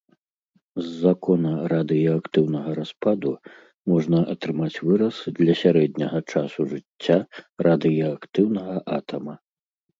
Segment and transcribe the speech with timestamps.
[0.85, 3.35] З закона радыеактыўнага распаду
[3.93, 7.17] можна атрымаць выраз для сярэдняга часу жыцця
[7.71, 9.33] радыеактыўнага атама.